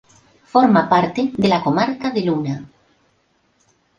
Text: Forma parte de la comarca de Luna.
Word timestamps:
Forma 0.53 0.89
parte 0.89 1.31
de 1.37 1.47
la 1.47 1.61
comarca 1.61 2.09
de 2.09 2.21
Luna. 2.21 2.65